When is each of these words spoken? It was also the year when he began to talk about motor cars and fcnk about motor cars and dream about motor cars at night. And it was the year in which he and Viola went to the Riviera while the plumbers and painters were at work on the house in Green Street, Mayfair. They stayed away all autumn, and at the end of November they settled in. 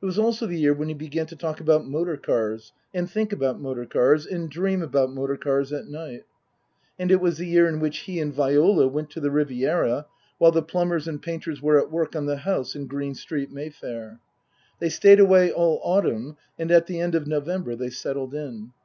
It 0.00 0.06
was 0.06 0.16
also 0.16 0.46
the 0.46 0.60
year 0.60 0.72
when 0.72 0.86
he 0.86 0.94
began 0.94 1.26
to 1.26 1.34
talk 1.34 1.58
about 1.60 1.84
motor 1.84 2.16
cars 2.16 2.72
and 2.94 3.08
fcnk 3.08 3.32
about 3.32 3.60
motor 3.60 3.84
cars 3.84 4.24
and 4.24 4.48
dream 4.48 4.80
about 4.80 5.10
motor 5.12 5.36
cars 5.36 5.72
at 5.72 5.88
night. 5.88 6.22
And 7.00 7.10
it 7.10 7.20
was 7.20 7.38
the 7.38 7.48
year 7.48 7.66
in 7.66 7.80
which 7.80 7.98
he 8.06 8.20
and 8.20 8.32
Viola 8.32 8.86
went 8.86 9.10
to 9.10 9.18
the 9.20 9.32
Riviera 9.32 10.06
while 10.38 10.52
the 10.52 10.62
plumbers 10.62 11.08
and 11.08 11.20
painters 11.20 11.60
were 11.60 11.80
at 11.80 11.90
work 11.90 12.14
on 12.14 12.26
the 12.26 12.36
house 12.36 12.76
in 12.76 12.86
Green 12.86 13.16
Street, 13.16 13.50
Mayfair. 13.50 14.20
They 14.78 14.88
stayed 14.88 15.18
away 15.18 15.50
all 15.50 15.80
autumn, 15.82 16.36
and 16.56 16.70
at 16.70 16.86
the 16.86 17.00
end 17.00 17.16
of 17.16 17.26
November 17.26 17.74
they 17.74 17.90
settled 17.90 18.34
in. 18.36 18.70